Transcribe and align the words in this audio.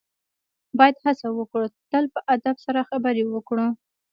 باید 0.77 0.95
هڅه 1.05 1.27
وکړو 1.37 1.65
تل 1.91 2.05
په 2.13 2.19
ادب 2.35 2.55
سره 2.65 2.87
خبرې 2.89 3.23
وکړو. 3.29 3.67